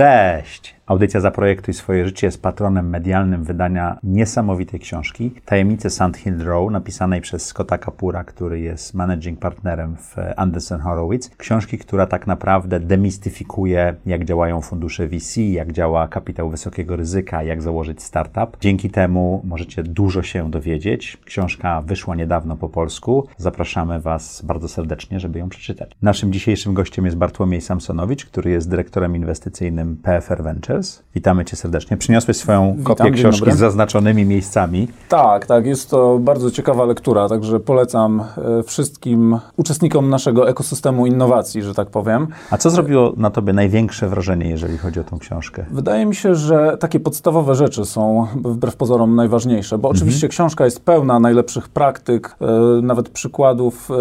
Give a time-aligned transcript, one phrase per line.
[0.00, 0.79] Cześć!
[0.90, 7.20] Audycja Zaprojektuj swoje życie jest patronem medialnym wydania niesamowitej książki Tajemnice Sand Hill Row, napisanej
[7.20, 11.30] przez Scotta Kapura, który jest managing partnerem w Anderson Horowitz.
[11.36, 17.62] Książki, która tak naprawdę demistyfikuje, jak działają fundusze VC, jak działa kapitał wysokiego ryzyka, jak
[17.62, 18.56] założyć startup.
[18.60, 21.18] Dzięki temu możecie dużo się dowiedzieć.
[21.24, 23.26] Książka wyszła niedawno po polsku.
[23.36, 25.90] Zapraszamy Was bardzo serdecznie, żeby ją przeczytać.
[26.02, 30.79] Naszym dzisiejszym gościem jest Bartłomiej Samsonowicz, który jest dyrektorem inwestycyjnym PFR Ventures.
[31.14, 31.96] Witamy Cię serdecznie.
[31.96, 34.88] Przyniosłeś swoją Witam, kopię książki z zaznaczonymi miejscami.
[35.08, 41.62] Tak, tak, jest to bardzo ciekawa lektura, także polecam e, wszystkim uczestnikom naszego ekosystemu innowacji,
[41.62, 42.26] że tak powiem.
[42.50, 45.64] A co zrobiło na Tobie największe wrażenie, jeżeli chodzi o tą książkę?
[45.70, 50.84] Wydaje mi się, że takie podstawowe rzeczy są wbrew pozorom najważniejsze, bo oczywiście książka jest
[50.84, 52.46] pełna najlepszych praktyk, e,
[52.82, 53.94] nawet przykładów e,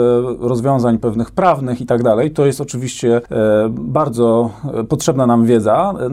[0.47, 2.31] rozwiązań pewnych prawnych i tak dalej.
[2.31, 3.21] To jest oczywiście
[3.69, 4.49] bardzo
[4.89, 6.09] potrzebna nam wiedza, e,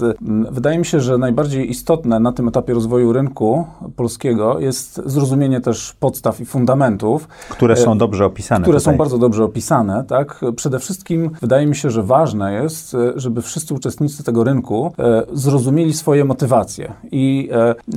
[0.00, 3.64] natomiast e, m, wydaje mi się, że najbardziej istotne na tym etapie rozwoju rynku
[3.96, 8.94] polskiego jest zrozumienie też podstaw i fundamentów, Które są dobrze opisane które tutaj.
[8.94, 10.40] są bardzo dobrze opisane, tak?
[10.56, 15.22] Przede wszystkim wydaje mi się, że ważne jest, e, żeby wszyscy uczestnicy tego rynku e,
[15.32, 17.48] zrozumieli swoje motywacje i,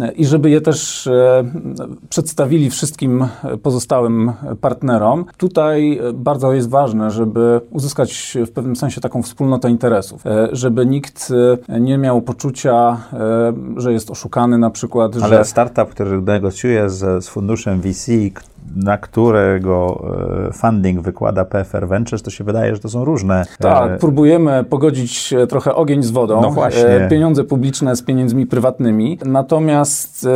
[0.01, 1.43] e, i żeby je też e,
[2.09, 3.27] przedstawili wszystkim
[3.63, 5.25] pozostałym partnerom.
[5.37, 10.85] Tutaj e, bardzo jest ważne, żeby uzyskać w pewnym sensie taką wspólnotę interesów, e, żeby
[10.85, 11.31] nikt
[11.69, 16.89] e, nie miał poczucia, e, że jest oszukany na przykład, Ale że startup, który negocjuje
[16.89, 18.11] z, z funduszem VC,
[18.75, 20.05] na którego
[20.49, 23.45] e, funding wykłada PFR Ventures, to się wydaje, że to są różne.
[23.59, 27.07] Tak, e, próbujemy pogodzić e, trochę ogień z wodą, No właśnie.
[27.09, 30.27] pieniądze publiczne z pieniędzmi prywatnymi, natomiast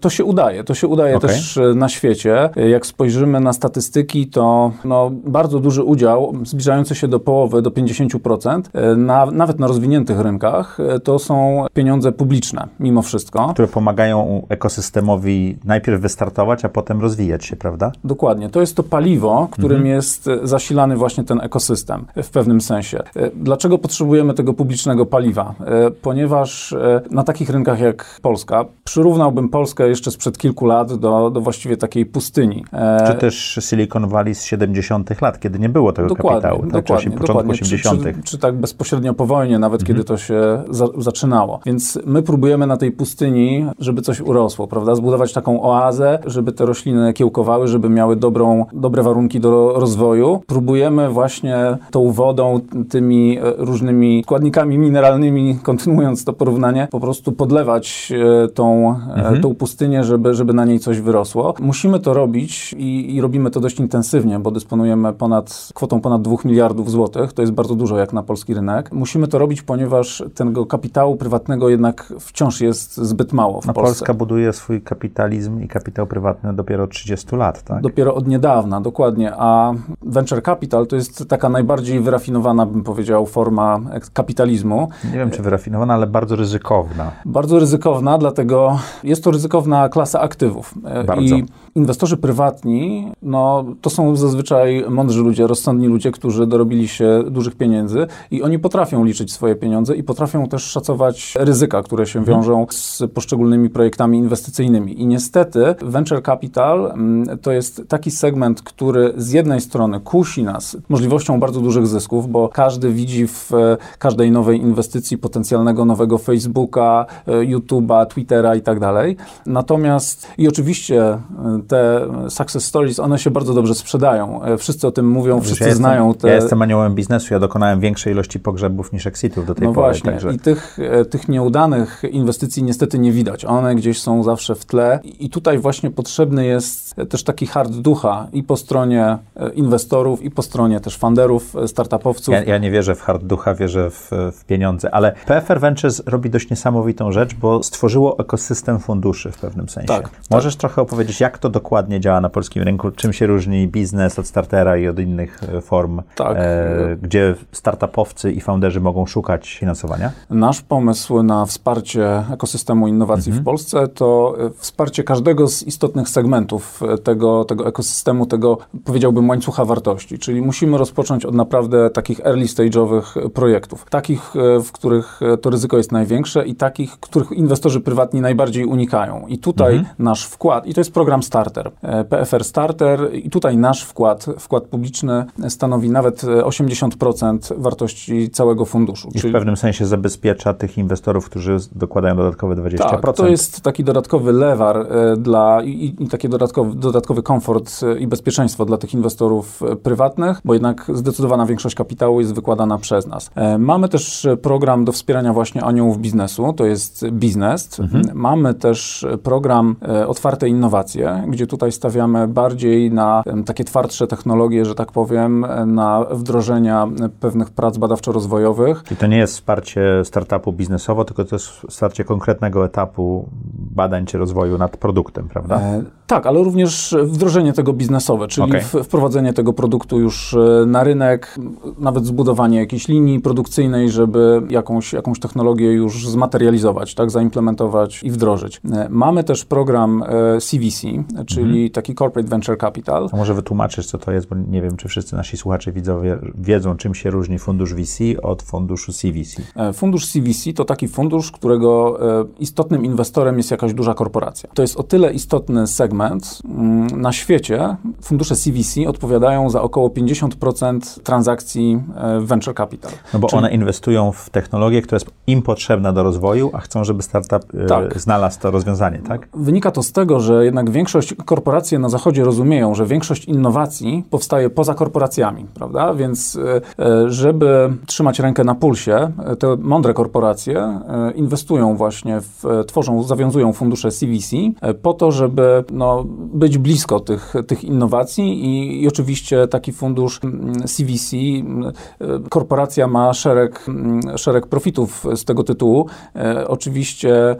[0.00, 1.30] to się udaje, to się udaje Okej.
[1.30, 2.50] też na świecie.
[2.70, 8.62] Jak spojrzymy na statystyki, to no, bardzo duży udział, zbliżający się do połowy, do 50%,
[8.72, 13.48] e, na, nawet na rozwiniętych rynkach, to są pieniądze publiczne, mimo wszystko.
[13.52, 17.69] które pomagają ekosystemowi najpierw wystartować, a potem rozwijać się, prawda?
[18.04, 18.48] Dokładnie.
[18.48, 19.94] To jest to paliwo, którym Mhm.
[19.96, 22.98] jest e, zasilany właśnie ten ekosystem e, w pewnym sensie.
[23.16, 25.54] E, Dlaczego potrzebujemy tego publicznego paliwa?
[26.02, 26.74] Ponieważ
[27.10, 32.06] na takich rynkach jak Polska, przyrównałbym Polskę jeszcze sprzed kilku lat do, do właściwie takiej
[32.06, 32.64] pustyni.
[33.06, 35.20] Czy też Silicon Valley z 70.
[35.22, 36.72] lat, kiedy nie było tego Dokładnie, kapitału, tak?
[36.72, 37.54] dokładnie, początku dokładnie.
[37.54, 38.02] Czy, 80.
[38.02, 41.60] czy, czy tak bezpośrednio po wojnie, nawet kiedy to się za, zaczynało.
[41.66, 44.94] Więc my próbujemy na tej pustyni, żeby coś urosło, prawda?
[44.94, 50.42] Zbudować taką oazę, żeby te rośliny kiełkowały, żeby miały dobrą, dobre warunki do rozwoju.
[50.46, 58.12] Próbujemy właśnie tą wodą, tymi e, różnymi składnikami mineralnymi, kontynuując to porównanie, po prostu podlewać
[58.44, 61.54] e, tą, e, tą pustynię, żeby, żeby na niej coś wyrosło.
[61.60, 66.36] Musimy to robić i, i robimy to dość intensywnie, bo dysponujemy ponad, kwotą ponad 2
[66.44, 67.32] miliardów złotych.
[67.32, 68.92] To jest bardzo dużo jak na polski rynek.
[68.92, 73.90] Musimy to robić, ponieważ tego kapitału prywatnego jednak wciąż jest zbyt mało w No, Polsce.
[73.92, 77.82] Polska buduje swój kapitalizm i kapitał prywatny dopiero od 30 lat, tak?
[77.82, 79.32] Dopiero od niedawna, dokładnie.
[79.36, 79.72] A
[80.02, 83.80] venture capital to jest taka najbardziej wyrafinowana, bym powiedział, forma
[84.12, 84.88] kapitalizmu.
[85.12, 87.12] Nie wiem, czy wyrafinowana, ale bardzo ryzykowna.
[87.24, 90.74] Bardzo ryzykowna, dlatego jest to ryzykowna klasa aktywów.
[90.84, 91.36] E, Bardzo.
[91.36, 91.44] I
[91.74, 98.06] inwestorzy prywatni, no, to są zazwyczaj mądrzy ludzie, rozsądni ludzie, którzy dorobili się dużych pieniędzy
[98.30, 103.02] i oni potrafią liczyć swoje pieniądze i potrafią też szacować ryzyka, które się wiążą z
[103.14, 105.00] poszczególnymi projektami inwestycyjnymi.
[105.00, 110.76] I niestety venture capital mm, to jest taki segment, który z jednej strony kusi nas
[110.88, 117.06] możliwością bardzo dużych zysków, bo każdy widzi w e, każdej nowej inwestycji potencjalnego nowego Facebooka,
[117.26, 119.16] e, YouTube'a, Twittera i tak dalej.
[119.46, 121.20] Natomiast i oczywiście e,
[121.68, 124.40] te success stories, one się bardzo dobrze sprzedają.
[124.58, 126.28] Wszyscy o tym mówią, wszyscy ja jestem, znają te...
[126.28, 129.86] Ja jestem aniołem biznesu, ja dokonałem większej ilości pogrzebów niż exitów do tej No pory.
[129.86, 130.32] właśnie, Także...
[130.32, 130.78] i tych,
[131.10, 133.44] tych nieudanych inwestycji niestety nie widać.
[133.44, 138.26] One gdzieś są zawsze w tle i tutaj właśnie potrzebny jest też taki hard ducha
[138.32, 142.34] i po stronie e, inwestorów, i po stronie też funderów, e, startupowców.
[142.34, 146.30] Ja, ja nie wierzę w hard ducha, wierzę w, w pieniądze, ale PFR Ventures robi
[146.30, 149.88] dość niesamowitą rzecz, bo stworzyło ekosystem funduszy w pewnym sensie.
[149.88, 154.18] Tak, Możesz trochę opowiedzieć, jak to dokładnie działa na polskim rynku, czym się różni biznes
[154.18, 156.36] od startera i od innych e, form, Tak.
[156.36, 160.10] e, gdzie startupowcy i founderzy mogą szukać finansowania?
[160.30, 166.82] Nasz pomysł na wsparcie ekosystemu innowacji w Polsce to e, wsparcie każdego z istotnych segmentów
[166.82, 170.18] e, tego tego, tego ekosystemu, tego powiedziałbym łańcucha wartości.
[170.18, 173.86] Czyli musimy rozpocząć od naprawdę takich early stage'owych projektów.
[173.90, 174.32] Takich,
[174.64, 179.26] w których to ryzyko jest największe i takich, których inwestorzy prywatni najbardziej unikają.
[179.26, 179.94] I tutaj mhm.
[179.98, 181.70] nasz wkład, i to jest program Starter,
[182.08, 189.08] PFR Starter, i tutaj nasz wkład, wkład publiczny stanowi nawet 80% wartości całego funduszu.
[189.14, 192.76] I w pewnym sensie zabezpiecza tych inwestorów, którzy dokładają dodatkowe 20%.
[192.78, 196.74] Tak, to jest taki dodatkowy lewar e, dla, i, i taki dodatkowy,
[197.10, 202.20] dodatkowy komfort e, i bezpieczeństwo dla tych inwestorów e, prywatnych, bo jednak zdecydowana większość kapitału
[202.20, 203.30] jest wykładana przez nas.
[203.58, 207.80] Mamy też program do wspierania właśnie aniołów biznesu, to jest biznes.
[207.80, 208.04] Mhm.
[208.14, 209.76] Mamy też program
[210.06, 216.88] Otwarte Innowacje, gdzie tutaj stawiamy bardziej na takie twardsze technologie, że tak powiem, na wdrożenia
[217.20, 218.82] pewnych prac badawczo-rozwojowych.
[218.92, 224.18] I to nie jest wsparcie startupu biznesowo, tylko to jest wsparcie konkretnego etapu badań czy
[224.18, 225.60] rozwoju nad produktem, prawda?
[225.60, 228.84] E, tak, ale również wdrożenie tego biznesowe, czyli okay.
[228.84, 231.38] wprowadzenie tego produktu już e, na rynek,
[231.78, 238.60] nawet zbudowanie jakiejś linii produkcyjnej, żeby jakąś, jakąś technologię już zmaterializować, tak, zaimplementować i wdrożyć.
[238.72, 240.04] E, mamy też program
[240.40, 240.88] CVC,
[241.26, 241.70] czyli mhm.
[241.70, 243.08] taki Corporate Venture Capital.
[243.12, 246.76] A może wytłumaczysz, co to jest, bo nie wiem, czy wszyscy nasi słuchacze, widzowie wiedzą,
[246.76, 249.42] czym się różni fundusz VC od funduszu CVC.
[249.72, 251.98] Fundusz CVC to taki fundusz, którego
[252.38, 254.50] istotnym inwestorem jest jakaś duża korporacja.
[254.54, 255.99] To jest o tyle istotny segment.
[256.44, 262.92] Mm, na świecie fundusze CVC odpowiadają za około 50% transakcji e, venture capital.
[263.14, 263.38] No bo Czyli...
[263.38, 267.66] one inwestują w technologię, która jest im potrzebna do rozwoju, a chcą, żeby startup e,
[267.66, 268.00] tak.
[268.00, 269.28] znalazł to rozwiązanie, tak?
[269.34, 274.50] Wynika to z tego, że jednak większość korporacje na zachodzie rozumieją, że większość innowacji powstaje
[274.50, 275.94] poza korporacjami, prawda?
[275.94, 276.38] Więc
[276.78, 280.80] e, żeby trzymać rękę na pulsie, te mądre korporacje
[281.14, 284.36] inwestują właśnie w, tworzą, zawiązują fundusze CVC
[284.82, 285.89] po to, żeby no,
[286.34, 290.20] być blisko tych, tych innowacji i, i oczywiście taki fundusz
[290.66, 295.86] CVC, mm, mm, e, korporacja ma szereg, mm, szereg profitów z tego tytułu.
[296.16, 297.36] E, oczywiście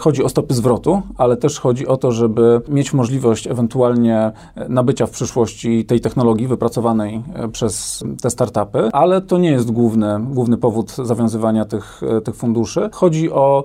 [0.00, 4.32] chodzi o stopy zwrotu, ale też chodzi o to, żeby mieć możliwość ewentualnie
[4.68, 10.56] nabycia w przyszłości tej technologii wypracowanej przez te startupy, ale to nie jest główny, główny
[10.56, 12.90] powód zawiązywania tych, tych funduszy.
[12.92, 13.64] Chodzi o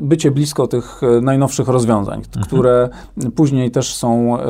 [0.00, 2.46] bycie blisko tych najnowszych rozwiązań, mhm.
[2.46, 2.88] które
[3.40, 4.42] później też są e,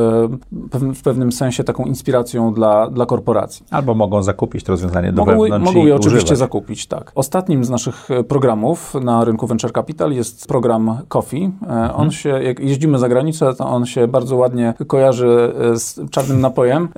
[0.94, 3.66] w pewnym sensie taką inspiracją dla, dla korporacji.
[3.70, 6.38] Albo mogą zakupić to rozwiązanie do mogą, Mogą je oczywiście używać.
[6.38, 7.12] zakupić, tak.
[7.14, 11.42] Ostatnim z naszych e, programów na rynku Venture Capital jest program Coffee.
[11.42, 11.90] E, mhm.
[11.96, 16.88] On się, jak jeździmy za granicę, to on się bardzo ładnie kojarzy z czarnym napojem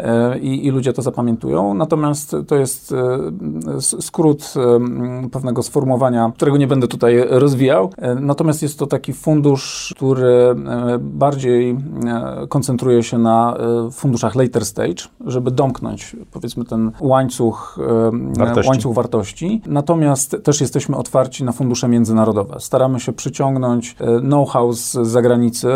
[0.41, 1.75] i, i ludzie to zapamiętują.
[1.75, 2.95] Natomiast to jest
[3.81, 4.55] skrót
[5.33, 7.91] pewnego sformułowania, którego nie będę tutaj rozwijał.
[8.21, 10.99] Natomiast jest to taki fundusz, który e,
[11.73, 14.95] bardziej e, koncentruje się na e, funduszach later stage,
[15.27, 17.79] żeby domknąć powiedzmy ten łańcuch
[18.37, 18.71] wartości.
[18.71, 19.63] łańcuch wartości.
[19.67, 22.57] Natomiast też jesteśmy otwarci na fundusze międzynarodowe.
[22.61, 25.69] Staramy się przyciągnąć know-how z zagranicy,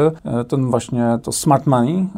[0.49, 2.09] ten właśnie to smart money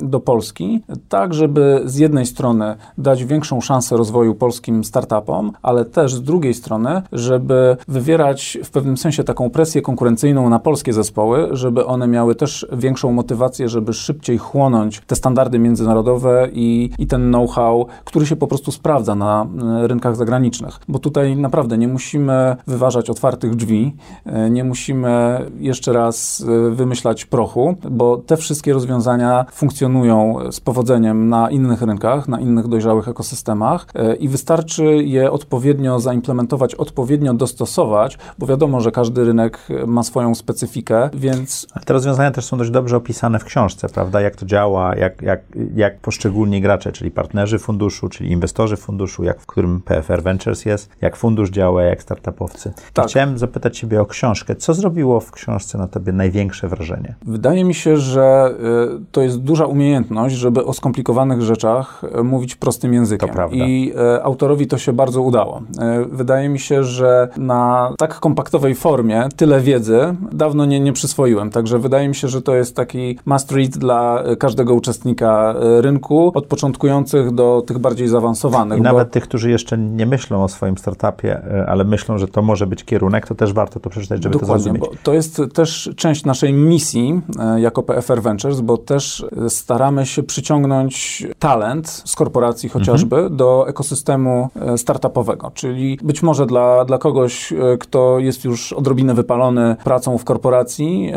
[0.00, 6.14] do Polski, tak żeby z jednej strony dać większą szansę rozwoju polskim startupom, ale też
[6.14, 11.86] z drugiej strony, żeby wywierać w pewnym sensie taką presję konkurencyjną na polskie zespoły, żeby
[11.86, 17.86] one miały też większą motywację, żeby szybciej chłonąć te standardy międzynarodowe i, i ten know-how,
[18.04, 19.46] który się po prostu sprawdza na
[19.82, 20.80] e, rynkach zagranicznych.
[20.88, 27.24] Bo tutaj naprawdę nie musimy wyważać otwartych drzwi, e, nie musimy jeszcze raz e, wymyślać
[27.24, 33.86] prochu, bo te wszystkie rozwiązania funkcjonują z powodzeniem na innych rynkach, na innych dojrzałych ekosystemach
[34.20, 41.10] i wystarczy je odpowiednio zaimplementować, odpowiednio dostosować, bo wiadomo, że każdy rynek ma swoją specyfikę,
[41.14, 41.66] więc...
[41.72, 44.20] Ale te rozwiązania też są dość dobrze opisane w książce, prawda?
[44.20, 45.40] Jak to działa, jak, jak,
[45.74, 50.90] jak poszczególni gracze, czyli partnerzy funduszu, czyli inwestorzy funduszu, jak w którym PFR Ventures jest,
[51.00, 52.72] jak fundusz działa, jak startupowcy.
[52.92, 53.06] Tak.
[53.06, 54.56] Chciałem zapytać Ciebie o książkę.
[54.56, 57.14] Co zrobiło w książce na Tobie największe wrażenie?
[57.26, 58.54] Wydaje mi się, że
[59.00, 63.28] y, to jest duża umiejętność, żeby o skomplikowanych rzeczach y, mówić prostym językiem.
[63.28, 63.56] To prawda.
[63.56, 65.62] I y, autorowi to się bardzo udało.
[66.10, 71.50] Wydaje mi się, że na tak kompaktowej formie tyle wiedzy dawno nie, nie przyswoiłem.
[71.50, 76.32] Także wydaje mi się, że to jest taki must read dla każdego uczestnika e, rynku,
[76.34, 78.78] od początkujących do tych bardziej zaawansowanych.
[78.78, 78.84] I bo...
[78.84, 82.66] nawet tych, którzy jeszcze nie myślą o swoim startupie, e, ale myślą, że to może
[82.66, 84.82] być kierunek, to też warto to przeczytać, żeby Dokładnie, to zrozumieć.
[84.82, 90.22] Bo to jest też część naszej misji e, jako PFR Ventures, bo też staramy się
[90.22, 93.36] przyciągnąć talent z korporacji chociażby mhm.
[93.36, 100.18] do ekosystemu startupowego, czyli być może dla, dla kogoś, kto jest już odrobinę wypalony pracą
[100.18, 101.12] w korporacji,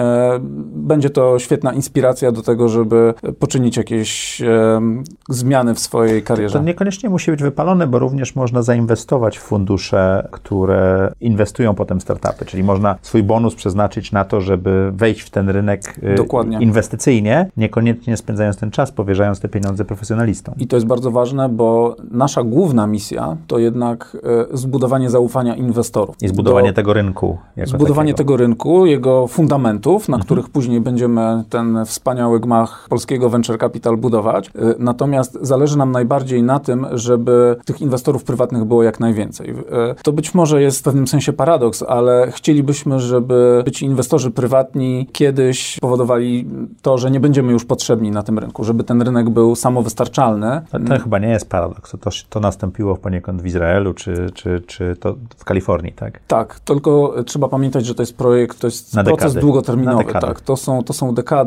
[0.73, 4.81] będzie to świetny świetna inspiracja do tego, żeby poczynić jakieś e,
[5.29, 6.59] zmiany w swojej karierze.
[6.59, 12.45] To niekoniecznie musi być wypalone, bo również można zainwestować w fundusze, które inwestują potem startupy,
[12.45, 16.57] czyli można swój bonus przeznaczyć na to, żeby wejść w ten rynek y, Dokładnie.
[16.61, 20.55] inwestycyjnie, niekoniecznie spędzając ten czas, powierzając te pieniądze profesjonalistom.
[20.57, 24.17] I to jest bardzo ważne, bo nasza główna misja to jednak
[24.53, 26.15] e, zbudowanie zaufania inwestorów.
[26.21, 27.37] I zbudowanie Do- tego rynku.
[27.63, 28.17] Zbudowanie takiego.
[28.33, 30.19] tego rynku, jego fundamentów, Mhm.
[30.19, 34.47] na których później będziemy ten wspaniały gmach polskiego venture capital budować.
[34.47, 39.49] Y, Natomiast zależy nam najbardziej na tym, żeby tych inwestorów prywatnych było jak najwięcej.
[39.49, 39.55] Y,
[40.03, 45.77] To być może jest w pewnym sensie paradoks, ale chcielibyśmy, żeby ci inwestorzy prywatni kiedyś
[45.81, 46.47] powodowali
[46.81, 50.61] to, że nie będziemy już potrzebni na tym rynku, żeby ten rynek był samowystarczalny.
[50.71, 51.91] To, to chyba nie jest paradoks.
[52.01, 56.19] To, to nastąpiło poniekąd w Izraelu, czy, czy, czy to w Kalifornii, tak?
[56.27, 59.39] Tak, tylko trzeba pamiętać, że to jest projekt, to jest Na proces dekady.
[59.41, 60.13] długoterminowy.
[60.13, 61.42] Tak, to są, to są dekady.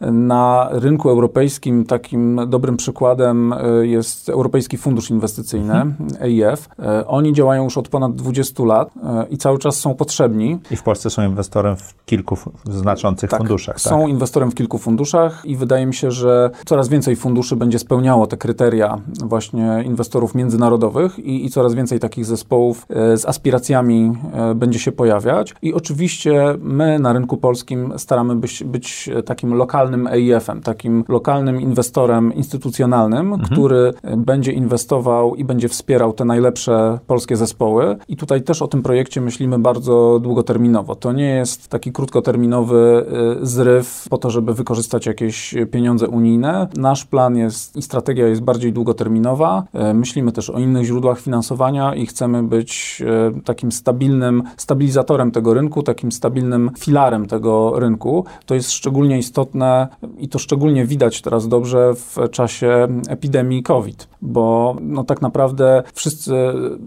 [0.00, 6.08] Na rynku europejskim takim dobrym przykładem y, jest Europejski Fundusz Inwestycyjny, Mhm.
[6.20, 6.68] EIF.
[7.00, 10.58] Y, Oni działają już od ponad 20 lat y, i cały czas są potrzebni.
[10.70, 13.74] I w Polsce są inwestorem w kilku znaczących Tak, funduszach.
[13.74, 13.82] Tak?
[13.82, 18.26] Są inwestorem w kilku funduszach i wydaje mi się, że coraz więcej funduszy będzie spełniało
[18.26, 24.54] te kryteria właśnie inwestorów międzynarodowych i, i coraz więcej takich zespołów e, z aspiracjami e,
[24.54, 25.54] będzie się pojawiać.
[25.62, 32.34] I oczywiście my na rynku polskim staramy być, być takim lokalnym EIF-em, takim lokalnym inwestorem
[32.34, 37.96] instytucjonalnym, który e, będzie inwestował i będzie wspierał te najlepsze polskie zespoły.
[38.08, 40.94] I tutaj też o tym projekcie myślimy bardzo długoterminowo.
[40.94, 43.06] To nie jest taki krótkoterminowy
[43.42, 46.68] y, zryw po to, żeby wykorzystać jakieś pieniądze unijne.
[46.76, 49.64] Nasz plan jest i strategia jest bardziej długoterminowa.
[49.90, 53.02] Y, Myślimy też o innych źródłach finansowania i chcemy być
[53.44, 58.24] takim stabilnym stabilizatorem tego rynku, takim stabilnym filarem tego rynku.
[58.46, 59.88] To jest szczególnie istotne
[60.18, 66.34] i to szczególnie widać teraz dobrze w czasie epidemii COVID, bo no, tak naprawdę wszyscy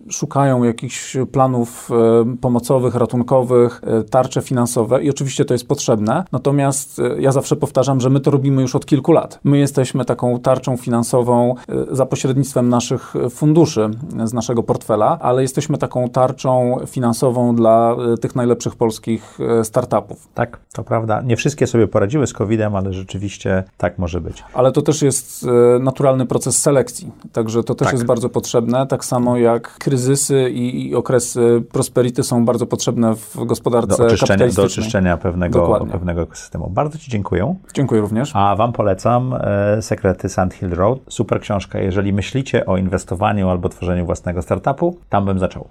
[0.09, 6.23] szukają jakichś planów e, pomocowych, ratunkowych, e, tarcze finansowe i oczywiście to jest potrzebne.
[6.31, 9.39] Natomiast e, ja zawsze powtarzam, że my to robimy już od kilku lat.
[9.43, 11.55] My jesteśmy taką tarczą finansową
[11.91, 13.89] za pośrednictwem naszych funduszy
[14.23, 20.27] z naszego portfela, ale jesteśmy taką tarczą finansową dla tych najlepszych polskich startupów.
[20.33, 21.21] Tak, to prawda.
[21.21, 24.43] Nie wszystkie sobie poradziły z COVID-em, ale rzeczywiście tak może być.
[24.53, 27.93] Ale to też jest e, naturalny proces selekcji, także to też Tak.
[27.93, 33.35] jest bardzo potrzebne, tak samo jak kryzysy i, i okresy prosperity są bardzo potrzebne w
[33.35, 34.65] Do gospodarce oczyszczenia, do kapitalistycznej.
[34.65, 35.91] oczyszczenia pewnego, Dokładnie.
[35.91, 36.69] pewnego ekosystemu.
[36.69, 37.55] Bardzo Ci dziękuję.
[37.73, 38.31] Dziękuję również.
[38.33, 40.99] A Wam polecam e, Sekrety Sand Hill Road.
[41.09, 41.79] Super książka.
[41.79, 45.67] Jeżeli myślicie o inwestowaniu albo tworzeniu własnego startupu, tam bym zaczął.